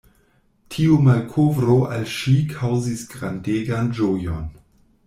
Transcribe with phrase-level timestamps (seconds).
[0.75, 4.53] Tiu malkovro al ŝi kaŭzis grandegan ĝojon.